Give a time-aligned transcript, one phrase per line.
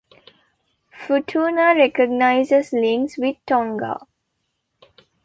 [1.03, 3.99] Futuna recognizes links with Tonga.